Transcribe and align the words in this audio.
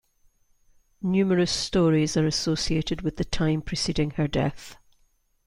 Numerous 1.03 1.51
stories 1.51 2.17
are 2.17 2.25
associated 2.25 3.03
with 3.03 3.17
the 3.17 3.23
time 3.23 3.61
preceding 3.61 4.09
her 4.15 4.27
death. 4.27 4.79